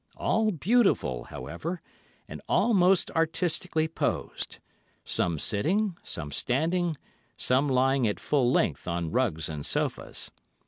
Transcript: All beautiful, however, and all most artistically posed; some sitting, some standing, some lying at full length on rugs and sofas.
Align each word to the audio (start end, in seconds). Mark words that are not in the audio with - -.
All 0.17 0.49
beautiful, 0.49 1.25
however, 1.25 1.79
and 2.27 2.41
all 2.49 2.73
most 2.73 3.11
artistically 3.11 3.87
posed; 3.87 4.57
some 5.05 5.37
sitting, 5.37 5.95
some 6.01 6.31
standing, 6.31 6.97
some 7.37 7.69
lying 7.69 8.07
at 8.07 8.19
full 8.19 8.51
length 8.51 8.87
on 8.87 9.11
rugs 9.11 9.47
and 9.47 9.63
sofas. 9.63 10.31